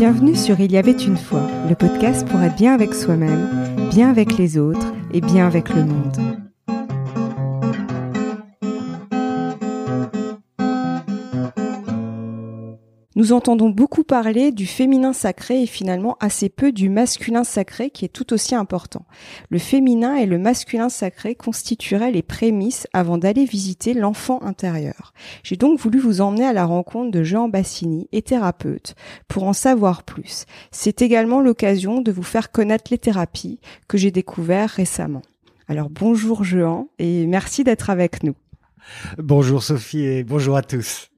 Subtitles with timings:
[0.00, 3.50] Bienvenue sur Il y avait une fois, le podcast pour être bien avec soi-même,
[3.90, 6.49] bien avec les autres et bien avec le monde.
[13.20, 18.06] Nous entendons beaucoup parler du féminin sacré et finalement assez peu du masculin sacré qui
[18.06, 19.04] est tout aussi important.
[19.50, 25.12] Le féminin et le masculin sacré constitueraient les prémices avant d'aller visiter l'enfant intérieur.
[25.42, 28.94] J'ai donc voulu vous emmener à la rencontre de Jean Bassini, et thérapeute,
[29.28, 30.46] pour en savoir plus.
[30.70, 35.20] C'est également l'occasion de vous faire connaître les thérapies que j'ai découvertes récemment.
[35.68, 38.34] Alors bonjour Jean et merci d'être avec nous.
[39.18, 41.10] Bonjour Sophie et bonjour à tous.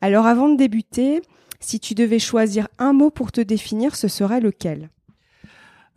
[0.00, 1.22] Alors avant de débuter,
[1.60, 4.90] si tu devais choisir un mot pour te définir, ce serait lequel?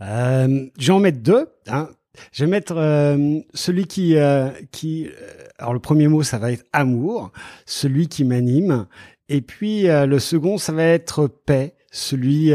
[0.02, 1.48] Euh, Je vais en mettre deux.
[1.68, 1.90] Hein.
[2.32, 5.10] Je vais mettre euh, celui qui, euh, qui...
[5.58, 7.32] Alors le premier mot, ça va être amour,
[7.66, 8.88] celui qui m'anime.
[9.28, 12.48] Et puis le second, ça va être paix, celui,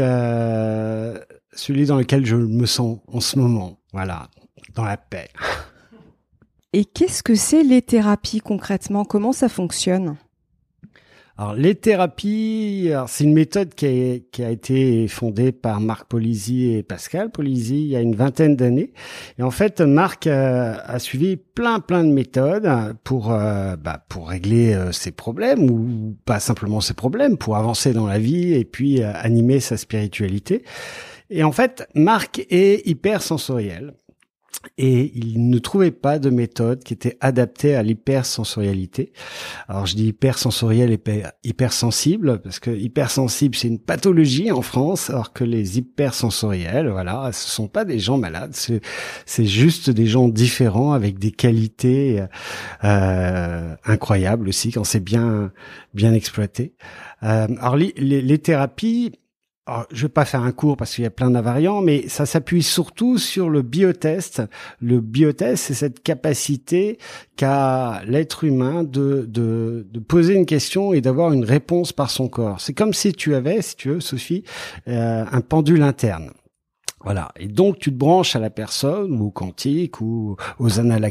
[1.53, 3.79] celui dans lequel je me sens en ce moment.
[3.93, 4.27] Voilà,
[4.73, 5.29] dans la paix.
[6.73, 9.05] Et qu'est-ce que c'est les thérapies concrètement?
[9.05, 10.17] Comment ça fonctionne?
[11.37, 16.71] Alors les thérapies, c'est une méthode qui a, qui a, été fondée par Marc Polisi
[16.71, 18.93] et Pascal Polisi il y a une vingtaine d'années.
[19.37, 24.29] Et en fait, Marc euh, a suivi plein plein de méthodes pour euh, bah, pour
[24.29, 28.63] régler euh, ses problèmes ou pas simplement ses problèmes, pour avancer dans la vie et
[28.63, 30.63] puis animer sa spiritualité.
[31.29, 33.93] Et en fait, Marc est hyper sensoriel
[34.77, 39.13] et il ne trouvait pas de méthode qui était adaptée à l'hypersensorialité.
[39.67, 45.33] Alors je dis hypersensoriel et hypersensible parce que hypersensible c'est une pathologie en France, alors
[45.33, 48.55] que les hypersensoriels, voilà, ce sont pas des gens malades,
[49.25, 52.23] c'est juste des gens différents avec des qualités
[52.83, 55.51] euh, incroyables aussi quand c'est bien
[55.93, 56.75] bien exploité.
[57.23, 59.13] Euh, alors les, les thérapies
[59.67, 62.27] alors, je vais pas faire un cours parce qu'il y a plein d'invariants, mais ça
[62.27, 64.43] s'appuie surtout sur le biotest.
[64.79, 66.99] Le biotest, c'est cette capacité
[67.35, 72.61] qu'a l'être humain de, de, poser une question et d'avoir une réponse par son corps.
[72.61, 74.43] C'est comme si tu avais, si tu veux, Sophie,
[74.87, 76.29] euh, un pendule interne.
[77.05, 77.31] Voilà.
[77.39, 81.05] Et donc, tu te branches à la personne, ou au quantique, ou aux annales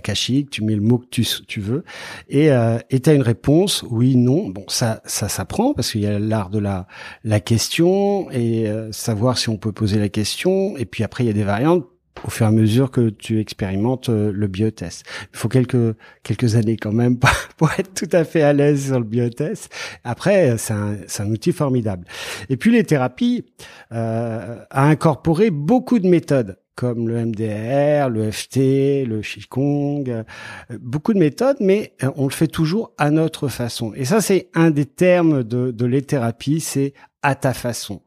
[0.50, 1.84] tu mets le mot que tu, tu veux,
[2.28, 4.48] et euh, tu as une réponse, oui, non.
[4.48, 6.86] Bon, ça ça s'apprend, parce qu'il y a l'art de la,
[7.22, 11.28] la question, et euh, savoir si on peut poser la question, et puis après, il
[11.28, 11.86] y a des variantes
[12.22, 15.04] au fur et à mesure que tu expérimentes euh, le biotest.
[15.32, 17.18] Il faut quelques quelques années quand même
[17.56, 19.72] pour, être tout à fait à l'aise sur le biotest.
[20.04, 22.06] Après, c'est un, un outil formidable.
[22.48, 23.44] Et puis les thérapies
[23.92, 30.24] euh, a incorporé beaucoup de méthodes comme le MDR, le FT, le Qigong, euh,
[30.80, 33.92] beaucoup de méthodes, mais euh, on le fait toujours à notre façon.
[33.94, 36.04] Et ça, c'est un des termes de, de les
[36.60, 36.92] c'est
[37.22, 38.02] à ta façon.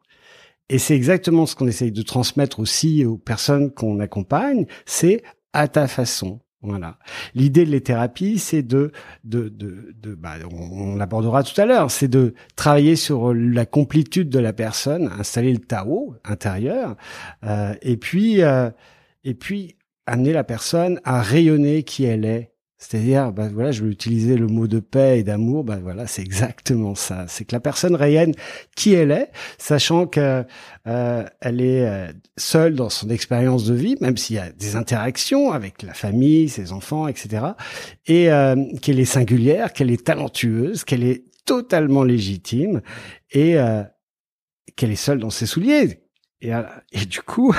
[0.69, 5.23] Et c'est exactement ce qu'on essaye de transmettre aussi aux personnes qu'on accompagne, c'est
[5.53, 6.41] à ta façon.
[6.61, 6.97] Voilà.
[7.35, 8.91] L'idée de les thérapies, c'est de,
[9.23, 14.29] de, de, de bah, on, l'abordera tout à l'heure, c'est de travailler sur la complétude
[14.29, 16.97] de la personne, installer le Tao intérieur,
[17.44, 18.72] euh, et puis, euh,
[19.23, 19.77] et puis
[20.07, 24.45] amener la personne à rayonner qui elle est c'est-à-dire, bah voilà, je vais utiliser le
[24.45, 25.63] mot de paix et d'amour.
[25.63, 27.25] Bah voilà, c'est exactement ça.
[27.27, 28.33] C'est que la personne rayonne
[28.75, 30.45] qui elle est, sachant que
[30.85, 34.75] euh, elle est euh, seule dans son expérience de vie, même s'il y a des
[34.75, 37.47] interactions avec la famille, ses enfants, etc.
[38.05, 42.81] Et euh, qu'elle est singulière, qu'elle est talentueuse, qu'elle est totalement légitime
[43.31, 43.81] et euh,
[44.75, 46.03] qu'elle est seule dans ses souliers.
[46.41, 46.51] Et,
[46.91, 47.55] et du coup,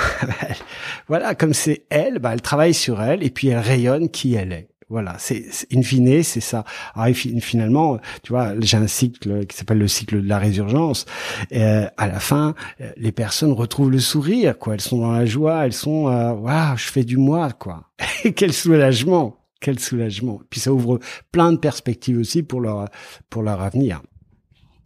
[1.09, 4.53] voilà, comme c'est elle, bah, elle travaille sur elle et puis elle rayonne qui elle
[4.53, 4.69] est.
[4.89, 6.63] Voilà, c'est in fine, c'est ça.
[6.95, 11.05] Alors, finalement, tu vois, j'ai un cycle qui s'appelle le cycle de la résurgence.
[11.51, 14.73] Et, euh, à la fin, euh, les personnes retrouvent le sourire, quoi.
[14.73, 17.83] Elles sont dans la joie, elles sont, euh, je fais du moi, quoi.
[18.35, 20.41] quel soulagement, quel soulagement.
[20.49, 20.99] Puis ça ouvre
[21.31, 22.89] plein de perspectives aussi pour leur
[23.29, 24.01] pour leur avenir.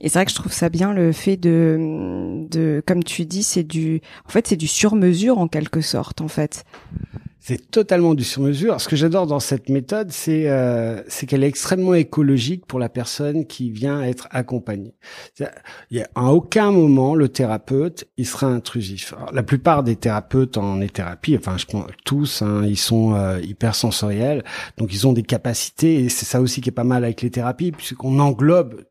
[0.02, 3.42] Et c'est vrai que je trouve ça bien le fait de, de comme tu dis,
[3.42, 6.66] c'est du, en fait, c'est du sur-mesure en quelque sorte, en fait.
[7.46, 8.80] C'est totalement du sur-mesure.
[8.80, 13.46] Ce que j'adore dans cette méthode, c'est euh, qu'elle est extrêmement écologique pour la personne
[13.46, 14.96] qui vient être accompagnée.
[15.38, 19.14] Il y a, à aucun moment le thérapeute il sera intrusif.
[19.34, 23.76] la plupart des thérapeutes en thérapie, enfin je pense tous, hein, ils sont euh, hyper
[23.76, 24.46] sensoriels,
[24.78, 27.30] donc ils ont des capacités et c'est ça aussi qui est pas mal avec les
[27.30, 28.86] thérapies puisqu'on englobe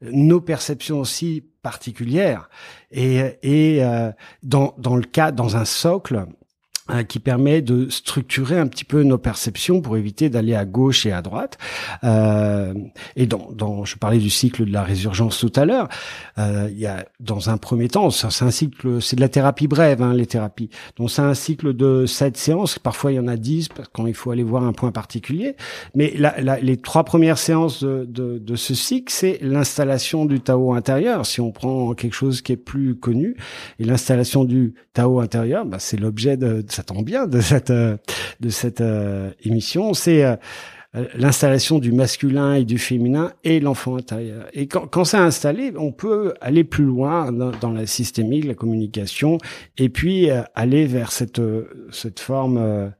[0.00, 2.48] nos perceptions aussi particulières
[2.90, 4.10] et, et euh,
[4.42, 6.24] dans, dans le cas dans un socle
[7.08, 11.12] qui permet de structurer un petit peu nos perceptions pour éviter d'aller à gauche et
[11.12, 11.58] à droite.
[12.04, 12.74] Euh,
[13.16, 15.88] et dans, dans, je parlais du cycle de la résurgence tout à l'heure.
[16.38, 19.68] Euh, il y a, dans un premier temps, c'est un cycle, c'est de la thérapie
[19.68, 20.70] brève, hein, les thérapies.
[20.96, 22.78] Donc c'est un cycle de sept séances.
[22.78, 25.56] Parfois il y en a dix quand il faut aller voir un point particulier.
[25.94, 30.40] Mais la, la, les trois premières séances de, de, de ce cycle, c'est l'installation du
[30.40, 31.26] Tao intérieur.
[31.26, 33.36] Si on prend quelque chose qui est plus connu,
[33.78, 37.68] et l'installation du Tao intérieur, bah, c'est l'objet de, de ça tombe bien de cette
[37.68, 37.98] euh,
[38.40, 40.36] de cette euh, émission, c'est euh,
[41.14, 44.46] l'installation du masculin et du féminin et l'enfant intérieur.
[44.54, 49.36] Et quand, quand c'est installé, on peut aller plus loin dans, la systémique, la communication,
[49.76, 51.40] et puis aller vers cette
[51.92, 52.92] cette forme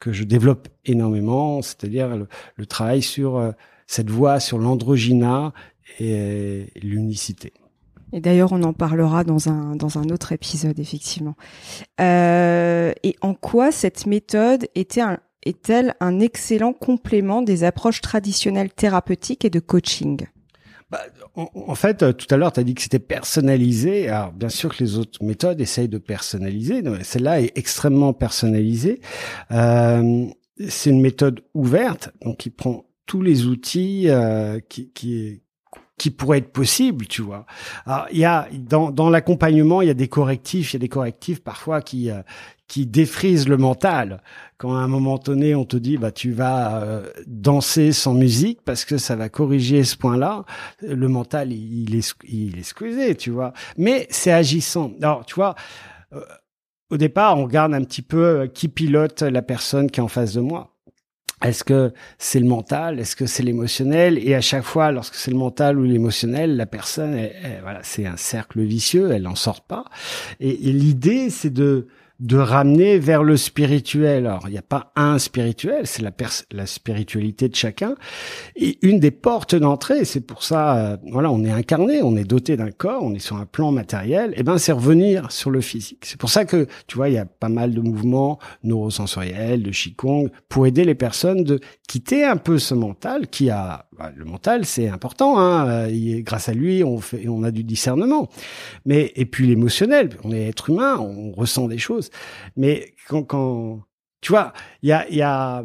[0.00, 3.52] que je développe énormément, c'est-à-dire le, le, travail sur
[3.86, 5.52] cette voie, sur l'androgyna
[6.00, 7.52] et l'unicité.
[8.12, 11.34] Et d'ailleurs, on en parlera dans un, dans un autre épisode, effectivement.
[12.00, 15.02] Euh, et en quoi cette méthode était
[15.42, 20.26] est-elle un excellent complément des approches traditionnelles thérapeutiques et de coaching?
[20.90, 21.00] Bah,
[21.34, 24.08] en, fait, euh, tout à l'heure, tu as dit que c'était personnalisé.
[24.08, 26.82] Alors, bien sûr que les autres méthodes essayent de personnaliser.
[27.02, 29.00] Celle-là est extrêmement personnalisée.
[29.52, 30.26] Euh,
[30.68, 34.08] c'est une méthode ouverte, donc qui prend tous les outils
[34.68, 35.42] qui,
[35.98, 37.46] qui pourrait être possible, tu vois.
[37.86, 40.80] Alors, il y a dans, dans l'accompagnement, il y a des correctifs, il y a
[40.80, 42.20] des correctifs parfois qui euh,
[42.68, 44.22] qui défrisent le mental.
[44.58, 48.60] Quand à un moment donné, on te dit bah tu vas euh, danser sans musique
[48.62, 50.44] parce que ça va corriger ce point-là,
[50.82, 53.54] le mental il, est il est squeezé, tu vois.
[53.78, 54.92] Mais c'est agissant.
[55.00, 55.54] Alors, tu vois,
[56.12, 56.20] euh,
[56.90, 60.34] au départ, on regarde un petit peu qui pilote la personne qui est en face
[60.34, 60.75] de moi.
[61.42, 62.98] Est-ce que c'est le mental?
[62.98, 64.18] Est-ce que c'est l'émotionnel?
[64.18, 67.28] Et à chaque fois, lorsque c'est le mental ou l'émotionnel, la personne,
[67.62, 69.84] voilà, c'est un cercle vicieux, elle n'en sort pas.
[70.40, 71.88] et l'idée, c'est de
[72.20, 74.26] de ramener vers le spirituel.
[74.26, 76.12] Alors, il n'y a pas un spirituel, c'est la,
[76.50, 77.94] la spiritualité de chacun.
[78.56, 82.24] Et une des portes d'entrée, c'est pour ça, euh, voilà, on est incarné, on est
[82.24, 85.50] doté d'un corps, on est sur un plan matériel, et eh ben c'est revenir sur
[85.50, 86.04] le physique.
[86.06, 89.70] C'est pour ça que, tu vois, il y a pas mal de mouvements neurosensoriels, de
[89.70, 94.24] Qigong, pour aider les personnes de quitter un peu ce mental qui a, bah, le
[94.24, 98.28] mental, c'est important, hein, euh, grâce à lui, on fait, on a du discernement.
[98.86, 102.05] Mais, et puis l'émotionnel, on est être humain, on ressent des choses.
[102.56, 103.80] Mais quand,
[104.20, 105.62] tu vois, il y a, a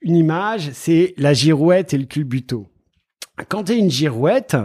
[0.00, 2.68] une image, c'est la girouette et le culbuto.
[3.48, 4.56] Quand tu es une girouette,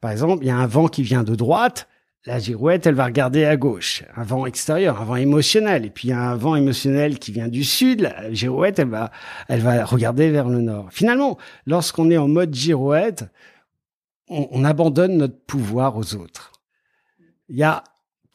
[0.00, 1.88] par exemple, il y a un vent qui vient de droite,
[2.26, 5.86] la girouette, elle va regarder à gauche, un vent extérieur, un vent émotionnel.
[5.86, 8.88] Et puis il y a un vent émotionnel qui vient du sud, la girouette, elle
[8.88, 9.10] va,
[9.48, 10.88] elle va regarder vers le nord.
[10.90, 13.24] Finalement, lorsqu'on est en mode girouette,
[14.28, 16.52] on, on abandonne notre pouvoir aux autres.
[17.48, 17.82] Il y a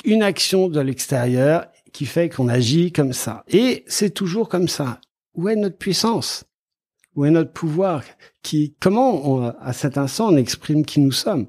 [0.05, 3.43] une action de l'extérieur qui fait qu'on agit comme ça.
[3.47, 4.99] Et c'est toujours comme ça.
[5.35, 6.43] Où est notre puissance?
[7.15, 8.03] Où est notre pouvoir?
[8.41, 11.47] Qui Comment, à cet instant, on exprime qui nous sommes?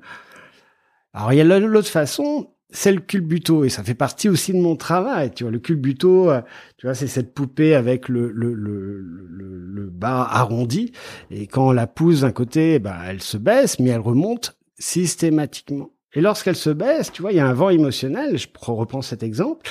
[1.14, 4.58] Alors, il y a l'autre façon, c'est le culbuto et ça fait partie aussi de
[4.58, 5.32] mon travail.
[5.32, 6.42] Tu vois, le culbuto, euh,
[6.76, 10.92] tu vois, c'est cette poupée avec le, le, le, le, bas arrondi
[11.30, 15.90] et quand on la pousse d'un côté, bah, elle se baisse, mais elle remonte systématiquement.
[16.14, 18.36] Et lorsqu'elle se baisse, tu vois, il y a un vent émotionnel.
[18.36, 19.70] Je reprends cet exemple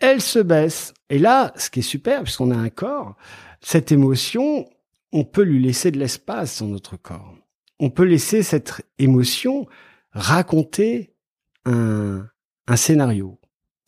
[0.00, 0.92] elle se baisse.
[1.08, 3.16] Et là, ce qui est super, puisqu'on a un corps,
[3.60, 4.68] cette émotion,
[5.12, 7.34] on peut lui laisser de l'espace dans notre corps.
[7.78, 9.66] On peut laisser cette émotion
[10.12, 11.14] raconter
[11.64, 12.26] un,
[12.66, 13.38] un scénario.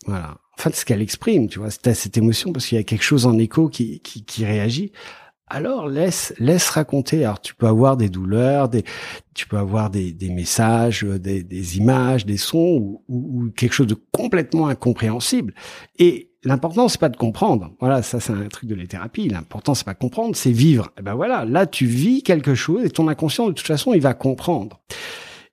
[0.07, 0.39] Voilà.
[0.59, 3.03] En fait, ce qu'elle exprime, tu vois, c'est cette émotion parce qu'il y a quelque
[3.03, 4.93] chose en écho qui, qui réagit
[5.53, 7.25] alors laisse laisse raconter.
[7.25, 8.85] Alors tu peux avoir des douleurs, des
[9.35, 13.73] tu peux avoir des, des messages, euh, des, des, images, des sons ou, ou, quelque
[13.73, 15.55] chose de complètement incompréhensible.
[15.99, 17.71] Et l'important c'est pas de comprendre.
[17.81, 19.29] Voilà, ça c'est un truc de la thérapie.
[19.29, 20.91] L'important c'est pas comprendre, c'est vivre.
[20.99, 24.01] Et ben voilà, là tu vis quelque chose et ton inconscient de toute façon il
[24.01, 24.81] va comprendre.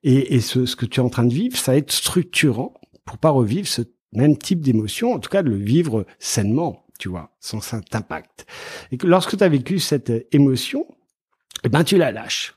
[0.02, 2.72] Et, et ce, ce que tu es en train de vivre, ça va être structurant
[3.04, 7.08] pour pas revivre ce même type d'émotion, en tout cas de le vivre sainement tu
[7.08, 8.46] vois, sans cet impact.
[8.92, 10.86] Et que lorsque tu as vécu cette émotion,
[11.64, 12.54] eh ben tu la lâches.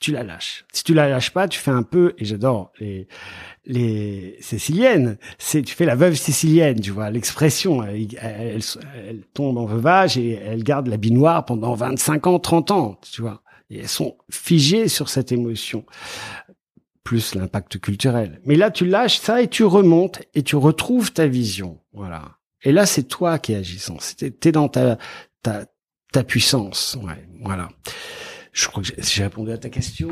[0.00, 0.64] Tu la lâches.
[0.72, 3.08] Si tu la lâches pas, tu fais un peu, et j'adore les
[3.66, 9.66] les siciliennes, c'est tu fais la veuve sicilienne, tu vois, l'expression, elle, elle, tombe en
[9.66, 13.42] veuvage et elle garde la noire pendant 25 ans, 30 ans, tu vois.
[13.68, 15.84] Et elles sont figées sur cette émotion
[17.04, 18.40] plus l'impact culturel.
[18.44, 21.80] Mais là, tu lâches ça et tu remontes et tu retrouves ta vision.
[21.92, 22.37] Voilà.
[22.64, 23.96] Et là, c'est toi qui es agissant.
[24.40, 24.98] T'es dans ta,
[25.42, 25.66] ta,
[26.12, 26.96] ta puissance.
[27.02, 27.68] Ouais, voilà.
[28.52, 30.08] Je crois que j'ai répondu à ta question.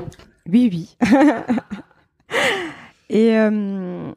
[0.49, 0.97] Oui, oui.
[3.09, 4.13] Et euh,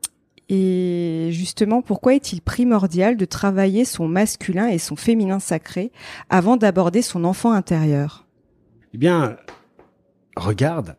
[0.50, 5.92] Et justement, pourquoi est-il primordial de travailler son masculin et son féminin sacré
[6.30, 8.26] avant d'aborder son enfant intérieur?
[8.94, 9.38] Eh bien,
[10.36, 10.96] regarde,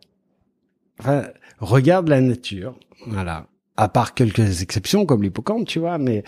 [1.01, 1.25] enfin,
[1.59, 3.47] regarde la nature, voilà.
[3.77, 6.23] À part quelques exceptions comme l'hippocampe, tu vois, mais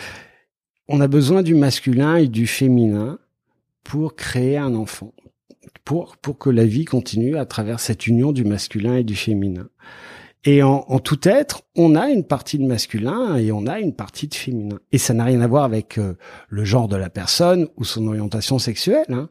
[0.89, 3.19] on a besoin du masculin et du féminin
[3.85, 5.13] pour créer un enfant,
[5.85, 9.69] pour pour que la vie continue à travers cette union du masculin et du féminin.
[10.45, 14.27] Et en, tout être, on a une partie de masculin et on a une partie
[14.27, 14.81] de féminin.
[14.91, 16.15] Et ça n'a rien à voir avec euh,
[16.49, 19.07] le genre de la personne ou son orientation sexuelle.
[19.11, 19.31] Hein.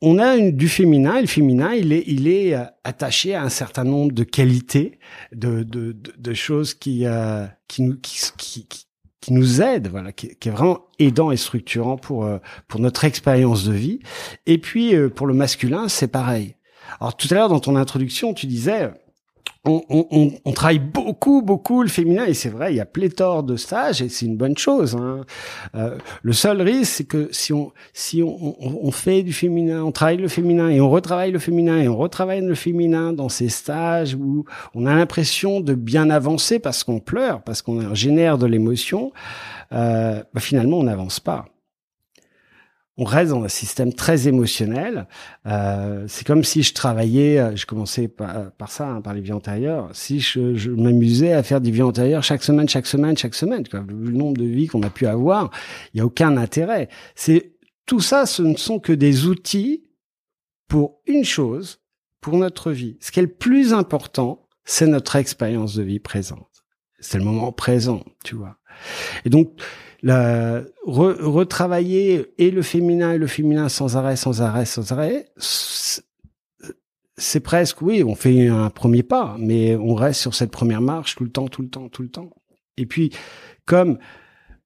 [0.00, 3.42] On a une, du féminin et le féminin, il est, il est euh, attaché à
[3.42, 4.98] un certain nombre de qualités,
[5.32, 8.86] de, de, de, choses qui, euh, qui, nous, qui, qui,
[9.20, 12.28] qui, nous aident, voilà, qui, est vraiment aidant et structurant pour,
[12.68, 14.00] pour notre expérience de vie.
[14.46, 16.56] Et puis, pour le masculin, c'est pareil.
[17.00, 18.90] Alors tout à l'heure, dans ton introduction, tu disais
[19.64, 23.42] on, on, on, travaille beaucoup, beaucoup le féminin, et c'est vrai, il y a pléthore
[23.42, 24.96] de stages, et c'est une bonne chose.
[24.96, 25.22] Hein.
[25.74, 29.92] Euh, le seul risque, c'est que si on si on, on, fait du féminin, on
[29.92, 33.48] travaille le féminin, et on retravaille le féminin, et on retravaille le féminin dans ces
[33.48, 38.46] stages où on a l'impression de bien avancer parce qu'on pleure, parce qu'on génère de
[38.46, 39.12] l'émotion,
[39.72, 41.46] euh, bah, finalement, on n'avance pas
[42.98, 45.06] on reste dans un système très émotionnel.
[45.46, 49.20] Euh, c'est comme si je travaillais, euh, je commençais par, par ça, hein, par les
[49.20, 49.88] vies antérieures.
[49.92, 53.66] Si je, je m'amusais à faire des vies antérieures chaque semaine, chaque semaine, chaque semaine,
[53.66, 55.50] quoi, le nombre de vies qu'on a pu avoir,
[55.94, 56.88] il y a aucun intérêt.
[57.14, 57.52] C'est
[57.86, 59.84] tout ça, ce ne sont que des outils
[60.66, 61.80] pour une chose,
[62.20, 62.98] pour notre vie.
[63.00, 66.64] Ce qui est le plus important, c'est notre expérience de vie présente.
[66.98, 68.58] C'est le moment présent, tu vois.
[69.24, 69.52] Et donc,
[70.02, 75.26] la, retravailler et le féminin et le féminin sans arrêt, sans arrêt, sans arrêt,
[77.16, 81.16] c'est presque, oui, on fait un premier pas, mais on reste sur cette première marche
[81.16, 82.30] tout le temps, tout le temps, tout le temps.
[82.76, 83.10] Et puis,
[83.66, 83.98] comme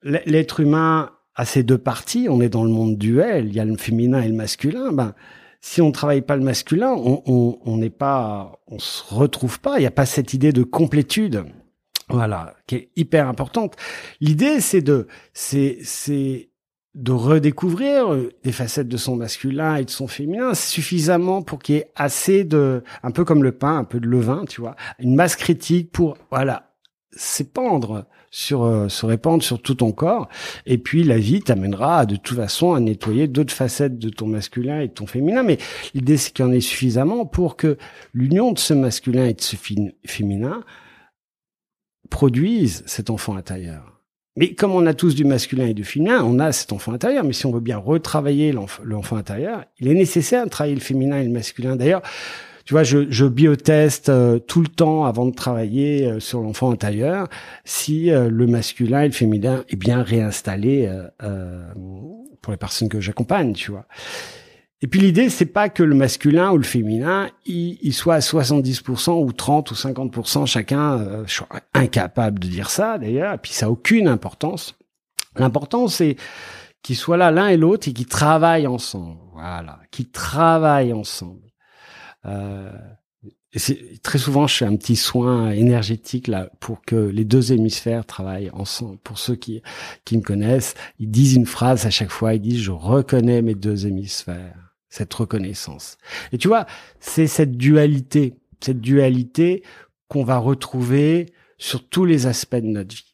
[0.02, 3.64] l'être humain a ces deux parties, on est dans le monde duel, il y a
[3.64, 5.14] le féminin et le masculin, ben,
[5.62, 9.80] si on ne travaille pas le masculin, on n'est pas, on se retrouve pas, il
[9.80, 11.44] n'y a pas cette idée de complétude.
[12.12, 13.76] Voilà, qui est hyper importante.
[14.20, 16.50] L'idée, c'est de, c'est, c'est
[16.94, 21.76] de redécouvrir euh, des facettes de son masculin et de son féminin suffisamment pour qu'il
[21.76, 24.76] y ait assez de, un peu comme le pain, un peu de levain, tu vois,
[24.98, 26.72] une masse critique pour, voilà,
[27.12, 30.28] s'épandre sur, euh, se répandre sur tout ton corps.
[30.66, 34.80] Et puis la vie t'amènera de toute façon à nettoyer d'autres facettes de ton masculin
[34.80, 35.42] et de ton féminin.
[35.42, 35.58] Mais
[35.94, 37.78] l'idée, c'est qu'il y en ait suffisamment pour que
[38.14, 39.56] l'union de ce masculin et de ce
[40.04, 40.62] féminin
[42.10, 43.92] produisent cet enfant intérieur.
[44.36, 47.22] Mais comme on a tous du masculin et du féminin, on a cet enfant intérieur.
[47.24, 51.18] Mais si on veut bien retravailler l'enfant intérieur, il est nécessaire de travailler le féminin
[51.18, 51.76] et le masculin.
[51.76, 52.02] D'ailleurs,
[52.64, 56.70] tu vois, je, je bioteste euh, tout le temps avant de travailler euh, sur l'enfant
[56.70, 57.28] intérieur
[57.64, 60.88] si euh, le masculin et le féminin est bien réinstallé
[62.40, 63.86] pour les personnes que j'accompagne, tu vois.
[64.82, 69.24] Et puis l'idée, c'est pas que le masculin ou le féminin, il, soit à 70%
[69.24, 70.98] ou 30 ou 50% chacun.
[70.98, 73.34] Euh, je suis incapable de dire ça d'ailleurs.
[73.34, 74.76] Et puis ça a aucune importance.
[75.36, 76.16] L'important, c'est
[76.82, 79.18] qu'ils soient là l'un et l'autre et qu'ils travaillent ensemble.
[79.32, 81.48] Voilà, qu'ils travaillent ensemble.
[82.26, 82.72] Euh,
[83.54, 88.04] et très souvent, je fais un petit soin énergétique là pour que les deux hémisphères
[88.04, 88.98] travaillent ensemble.
[88.98, 89.62] Pour ceux qui
[90.04, 92.34] qui me connaissent, ils disent une phrase à chaque fois.
[92.34, 94.61] Ils disent "Je reconnais mes deux hémisphères."
[94.92, 95.96] Cette reconnaissance.
[96.32, 96.66] Et tu vois,
[97.00, 99.62] c'est cette dualité, cette dualité
[100.08, 103.11] qu'on va retrouver sur tous les aspects de notre vie.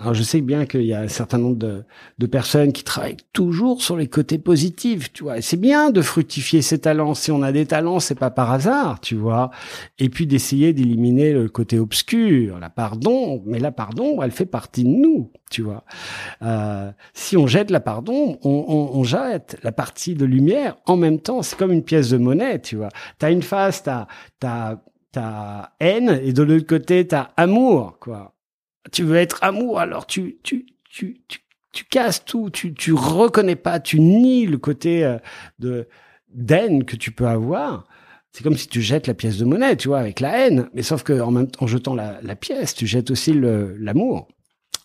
[0.00, 1.82] Alors je sais bien qu'il y a un certain nombre de,
[2.18, 5.40] de, personnes qui travaillent toujours sur les côtés positifs, tu vois.
[5.40, 7.14] C'est bien de fructifier ses talents.
[7.14, 9.50] Si on a des talents, c'est pas par hasard, tu vois.
[9.98, 13.42] Et puis d'essayer d'éliminer le côté obscur, la pardon.
[13.44, 15.82] Mais la pardon, elle fait partie de nous, tu vois.
[16.42, 20.96] Euh, si on jette la pardon, on, on, on, jette la partie de lumière en
[20.96, 21.42] même temps.
[21.42, 22.90] C'est comme une pièce de monnaie, tu vois.
[23.18, 24.06] T'as une face, t'as
[24.38, 24.76] t'as
[25.10, 28.37] t'as haine et de l'autre côté t'as amour, quoi
[28.90, 31.40] tu veux être amour, alors tu, tu, tu, tu,
[31.72, 35.18] tu casses tout, tu, tu reconnais pas, tu nies le côté euh,
[35.58, 35.88] de
[36.28, 37.86] d'haine que tu peux avoir.
[38.32, 40.68] C'est comme si tu jettes la pièce de monnaie, tu vois, avec la haine.
[40.74, 44.28] Mais sauf que en, même, en jetant la, la pièce, tu jettes aussi l'amour.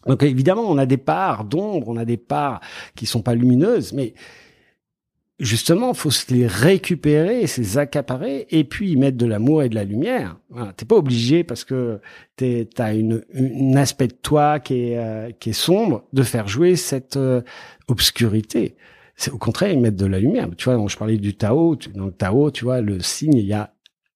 [0.07, 2.61] Donc évidemment, on a des parts d'ombre, on a des parts
[2.95, 4.13] qui sont pas lumineuses, mais
[5.39, 9.69] justement, faut se les récupérer, se les accaparer, et puis y mettre de l'amour et
[9.69, 10.37] de la lumière.
[10.49, 10.73] Voilà.
[10.73, 11.99] T'es pas obligé parce que
[12.35, 16.75] t'as une, une aspect de toi qui est euh, qui est sombre de faire jouer
[16.75, 17.41] cette euh,
[17.87, 18.75] obscurité.
[19.15, 20.49] C'est au contraire y mettre de la lumière.
[20.57, 21.75] Tu vois, je parlais du Tao.
[21.93, 23.73] Dans le Tao, tu vois, le signe, il y a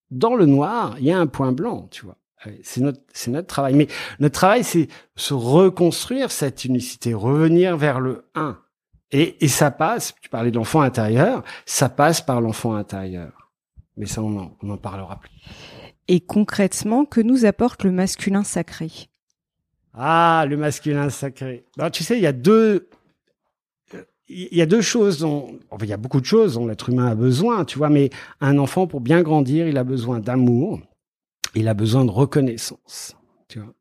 [0.10, 1.88] dans le noir, il y a un point blanc.
[1.92, 2.18] Tu vois.
[2.64, 3.74] C'est notre, c'est notre travail.
[3.74, 3.88] Mais
[4.20, 8.60] notre travail, c'est se reconstruire cette unicité, revenir vers le un.
[9.12, 13.52] Et, et ça passe, tu parlais de l'enfant intérieur, ça passe par l'enfant intérieur.
[13.96, 15.32] Mais ça, on en, on en parlera plus.
[16.08, 18.90] Et concrètement, que nous apporte le masculin sacré?
[19.94, 21.66] Ah, le masculin sacré.
[21.78, 22.90] Ben, tu sais, il y a deux,
[24.28, 26.90] il y a deux choses dont, enfin, il y a beaucoup de choses dont l'être
[26.90, 28.10] humain a besoin, tu vois, mais
[28.42, 30.80] un enfant, pour bien grandir, il a besoin d'amour,
[31.56, 33.16] il a besoin de reconnaissance,
[33.48, 33.74] tu vois.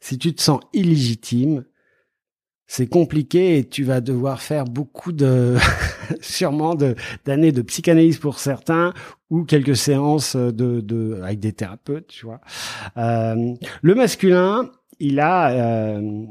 [0.00, 1.64] Si tu te sens illégitime,
[2.72, 5.56] c'est compliqué et tu vas devoir faire beaucoup de,
[6.20, 6.76] sûrement
[7.24, 8.94] d'années de psychanalyse pour certains
[9.28, 12.40] ou quelques séances de, de avec des thérapeutes, tu vois.
[12.96, 16.26] Euh, le masculin, il a, euh,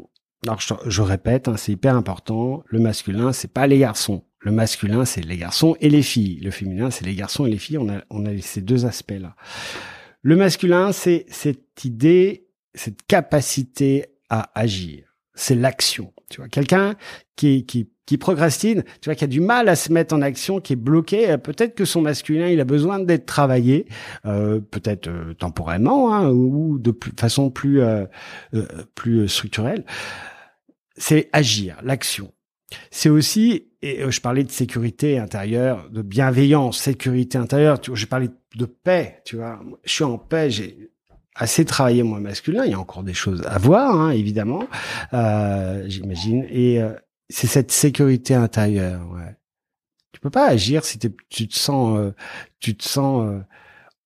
[0.45, 2.63] alors je, je répète, hein, c'est hyper important.
[2.67, 4.23] Le masculin, c'est pas les garçons.
[4.39, 6.39] Le masculin, c'est les garçons et les filles.
[6.39, 7.79] Le féminin, c'est les garçons et les filles.
[7.79, 9.35] On a, on a ces deux aspects-là.
[10.21, 15.08] Le masculin, c'est cette idée, cette capacité à agir.
[15.39, 16.11] C'est l'action.
[16.29, 16.95] Tu vois, quelqu'un
[17.37, 20.59] qui, qui, qui procrastine, tu vois, qui a du mal à se mettre en action,
[20.59, 23.85] qui est bloqué, euh, peut-être que son masculin, il a besoin d'être travaillé,
[24.25, 28.03] euh, peut-être euh, temporairement hein, ou de plus, façon plus euh,
[28.53, 28.65] euh
[28.95, 29.85] plus structurelle.
[30.97, 32.33] C'est agir, l'action.
[32.91, 37.79] C'est aussi, et je parlais de sécurité intérieure, de bienveillance, sécurité intérieure.
[37.79, 39.21] Tu vois, je parlais de paix.
[39.23, 40.49] Tu vois, je suis en paix.
[40.49, 40.88] J'ai
[41.39, 42.65] assez travaillé moi masculin.
[42.65, 44.67] Il y a encore des choses à voir, hein, évidemment,
[45.13, 46.45] euh, j'imagine.
[46.49, 46.91] Et euh,
[47.29, 49.01] c'est cette sécurité intérieure.
[49.13, 49.35] Ouais.
[50.11, 52.13] Tu peux pas agir si tu te sens, euh,
[52.59, 53.39] tu te sens euh,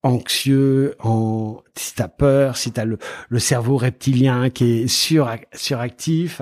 [0.03, 2.99] anxieux, en, si t'as peur, si t'as le,
[3.29, 6.41] le cerveau reptilien qui est sur, suractif.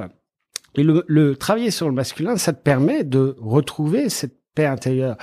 [0.75, 5.17] Et le, le travailler sur le masculin, ça te permet de retrouver cette paix intérieure.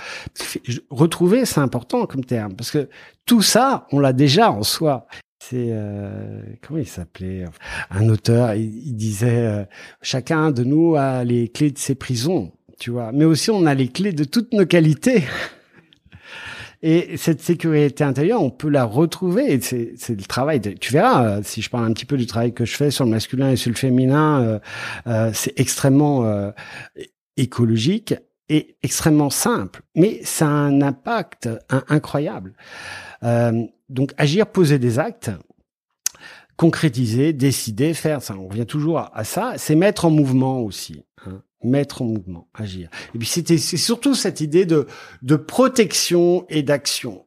[0.91, 2.89] Retrouver, c'est important comme terme, parce que
[3.27, 5.07] tout ça, on l'a déjà en soi.
[5.38, 7.45] C'est euh, comment il s'appelait
[7.90, 8.54] Un auteur.
[8.54, 9.64] Il, disait euh,
[10.02, 13.12] chacun de nous a les clés de ses prisons, tu vois.
[13.12, 15.25] Mais aussi on a les clés de toutes nos qualités.
[16.83, 19.61] Et cette sécurité intérieure, on peut la retrouver.
[19.61, 20.61] C'est, le travail.
[20.61, 22.90] De, tu verras, euh, si je parle un petit peu du travail que je fais
[22.90, 24.59] sur le masculin et sur le féminin, euh,
[25.09, 26.53] euh, c'est extrêmement
[27.37, 28.14] écologique
[28.48, 29.83] et extrêmement simple.
[29.96, 31.48] Mais ça a un impact
[31.88, 32.55] incroyable.
[33.22, 35.31] Euh, donc agir, poser des actes,
[36.57, 38.37] concrétiser, décider, faire ça.
[38.37, 39.54] On revient toujours à, ça.
[39.57, 41.02] C'est mettre en mouvement aussi.
[41.26, 41.42] Hein.
[41.64, 42.88] Mettre en mouvement, agir.
[43.14, 44.87] Et puis c'était c'est surtout cette idée de
[45.22, 47.24] de protection et d'action.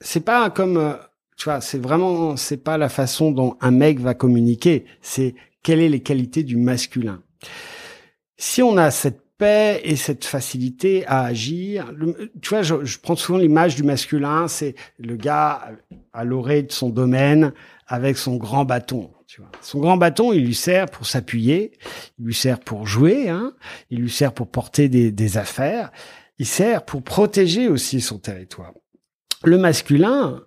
[0.00, 0.94] C'est pas comme euh,
[1.36, 4.84] tu vois, c'est vraiment c'est pas la façon dont un mec va communiquer.
[5.02, 7.22] C'est quelles sont les qualités du masculin.
[8.36, 11.92] Si on a cette paix et cette facilité à agir.
[12.40, 15.72] tu vois, je, je prends souvent l'image du masculin, c'est le gars
[16.12, 17.52] à l'orée de son domaine
[17.86, 19.10] avec son grand bâton.
[19.26, 19.50] Tu vois.
[19.60, 21.72] Son grand bâton, il lui sert pour s'appuyer,
[22.18, 23.52] il lui sert pour jouer, hein,
[23.90, 25.90] il lui sert pour porter des, des affaires,
[26.38, 28.72] il sert pour protéger aussi son territoire.
[29.42, 30.44] Le masculin,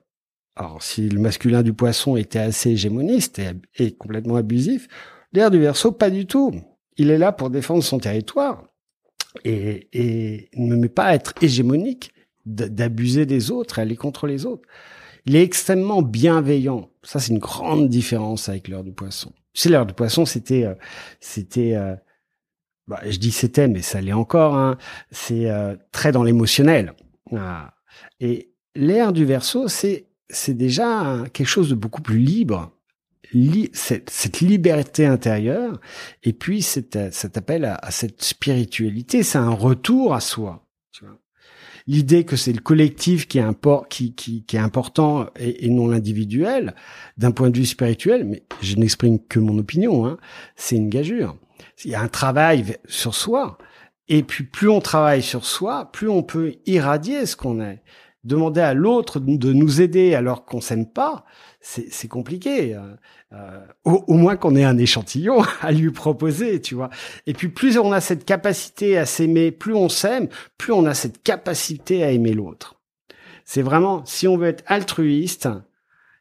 [0.56, 4.88] alors si le masculin du poisson était assez hégémoniste et, et complètement abusif,
[5.34, 6.54] l'air du verso, pas du tout.
[6.96, 8.64] Il est là pour défendre son territoire
[9.44, 12.12] et, et ne me met pas à être hégémonique,
[12.46, 14.68] d'abuser des autres, aller contre les autres.
[15.26, 16.90] Il est extrêmement bienveillant.
[17.04, 19.34] Ça, c'est une grande différence avec l'heure du poisson.
[19.54, 20.74] Tu sais, l'heure du poisson, c'était, euh,
[21.20, 21.96] c'était, euh,
[22.88, 24.56] bah, je dis c'était, mais ça l'est encore.
[24.56, 24.78] Hein,
[25.12, 26.94] c'est euh, très dans l'émotionnel.
[27.36, 27.74] Ah.
[28.22, 32.72] Et l'ère du verso, c'est, c'est déjà quelque chose de beaucoup plus libre
[33.74, 35.80] cette, cette, liberté intérieure
[36.24, 40.64] et puis cet, cet appel à, à cette spiritualité, c'est un retour à soi.
[41.90, 43.46] L'idée que c'est le collectif qui est,
[43.90, 46.76] qui, qui, qui est important et, et non l'individuel,
[47.18, 50.18] d'un point de vue spirituel, mais je n'exprime que mon opinion, hein,
[50.58, 51.38] c'est une gageure.
[51.86, 53.58] Il y a un travail sur soi,
[54.10, 57.82] et puis plus on travaille sur soi, plus on peut irradier ce qu'on est.
[58.28, 61.24] Demander à l'autre de nous aider alors qu'on s'aime pas,
[61.62, 62.76] c'est compliqué.
[62.76, 62.82] Euh,
[63.32, 66.90] euh, au, au, moins qu'on ait un échantillon à lui proposer, tu vois.
[67.26, 70.94] Et puis plus on a cette capacité à s'aimer, plus on s'aime, plus on a
[70.94, 72.76] cette capacité à aimer l'autre.
[73.46, 75.48] C'est vraiment, si on veut être altruiste,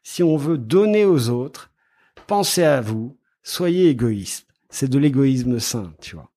[0.01, 1.71] si on veut donner aux autres,
[2.25, 4.47] pensez à vous, soyez égoïste.
[4.69, 6.31] C'est de l'égoïsme sain, tu vois.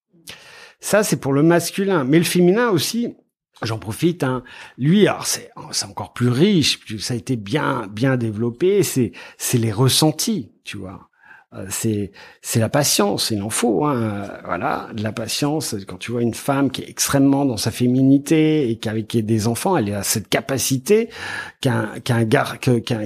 [0.81, 2.03] Ça, c'est pour le masculin.
[2.03, 3.15] Mais le féminin aussi,
[3.63, 4.23] J'en profite.
[4.25, 4.43] Hein.
[4.79, 5.51] Lui, alors c'est
[5.87, 6.81] encore plus riche.
[6.99, 8.83] Ça a été bien bien développé.
[8.83, 11.09] C'est c'est les ressentis, tu vois.
[11.55, 15.75] euh, c'est c'est la patience, il en faut, hein, voilà, de la patience.
[15.87, 19.47] Quand tu vois une femme qui est extrêmement dans sa féminité et qui a des
[19.49, 21.11] enfants, elle a cette capacité
[21.61, 22.57] qu'un qu'un gars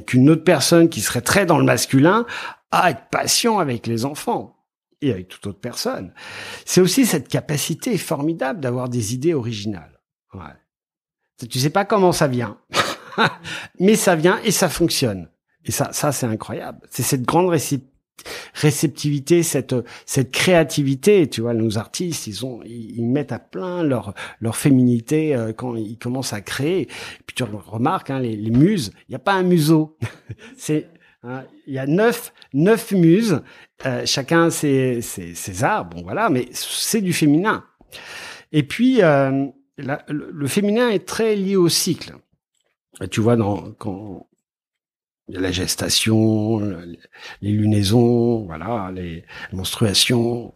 [0.07, 2.27] qu'une autre personne qui serait très dans le masculin
[2.71, 4.57] à être patient avec les enfants
[5.01, 6.13] et avec toute autre personne.
[6.65, 9.94] C'est aussi cette capacité formidable d'avoir des idées originales.
[10.35, 11.49] Ouais.
[11.49, 12.59] Tu sais pas comment ça vient,
[13.81, 15.29] mais ça vient et ça fonctionne.
[15.65, 16.79] Et ça, ça c'est incroyable.
[16.91, 17.53] C'est cette grande
[18.55, 19.75] réceptivité, cette
[20.07, 21.29] cette créativité.
[21.29, 25.75] Tu vois, nos artistes, ils ont, ils, mettent à plein leur leur féminité euh, quand
[25.75, 26.87] ils commencent à créer.
[27.27, 29.97] Puis tu remarques, hein, les, les muses, il n'y a pas un museau.
[30.57, 30.89] c'est
[31.25, 33.43] hein, il y a neuf neuf muses,
[33.87, 35.87] euh, chacun ses, ses, ses arts.
[35.87, 37.65] Bon voilà, mais c'est du féminin.
[38.53, 42.15] Et puis euh, le, féminin est très lié au cycle.
[43.11, 44.29] Tu vois, dans, quand
[45.29, 46.61] il y a la gestation,
[47.41, 50.55] les lunaisons, voilà, les menstruations.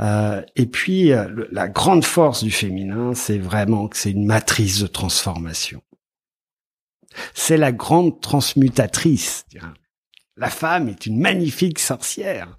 [0.00, 4.80] Euh, et puis, euh, la grande force du féminin, c'est vraiment que c'est une matrice
[4.80, 5.82] de transformation.
[7.34, 9.44] C'est la grande transmutatrice.
[10.36, 12.56] La femme est une magnifique sorcière.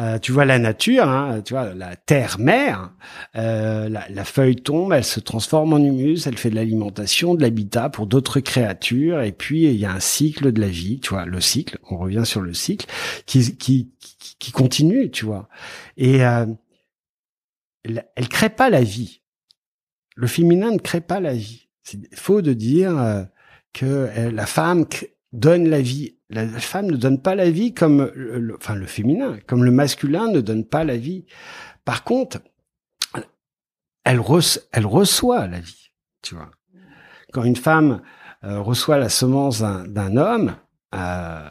[0.00, 2.94] Euh, tu vois la nature, hein, tu vois la terre-mère,
[3.36, 7.42] euh, la, la, feuille tombe, elle se transforme en humus, elle fait de l'alimentation, de
[7.42, 11.10] l'habitat pour d'autres créatures, et puis il y a un cycle de la vie, tu
[11.10, 12.86] vois, le cycle, on revient sur le cycle,
[13.26, 13.92] qui, qui,
[14.38, 15.48] qui, continue, tu vois.
[15.98, 16.46] Et euh,
[17.84, 19.20] elle, crée pas la vie.
[20.16, 21.68] Le féminin ne crée pas la vie.
[21.82, 23.24] C'est faux de dire euh,
[23.74, 24.86] que la femme
[25.32, 29.38] donne la vie la femme ne donne pas la vie comme, le, enfin le féminin,
[29.46, 31.26] comme le masculin ne donne pas la vie.
[31.84, 32.38] Par contre,
[34.04, 35.90] elle, reçoit la vie,
[36.22, 36.50] tu vois.
[37.32, 38.02] Quand une femme
[38.44, 40.56] euh, reçoit la semence d'un homme,
[40.94, 41.50] euh,